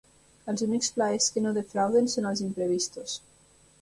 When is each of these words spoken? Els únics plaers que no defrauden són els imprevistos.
Els 0.53 0.63
únics 0.67 0.87
plaers 0.95 1.29
que 1.35 1.43
no 1.47 1.53
defrauden 1.59 2.11
són 2.15 2.31
els 2.31 2.45
imprevistos. 2.47 3.19